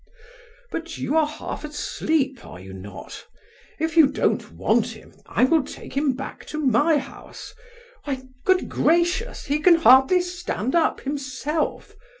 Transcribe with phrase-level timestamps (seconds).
[0.71, 3.27] "But you are half asleep, are you not?
[3.79, 7.53] If you don't want him, I will take him back to my house!
[8.05, 9.45] Why, good gracious!
[9.45, 11.95] He can hardly stand up himself!